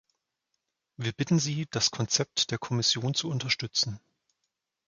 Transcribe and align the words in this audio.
Wir 0.97 1.11
bitten 1.13 1.37
sie, 1.37 1.67
das 1.69 1.91
Konzept 1.91 2.49
der 2.49 2.57
Kommission 2.57 3.13
zu 3.13 3.29
unterstützen. 3.29 3.99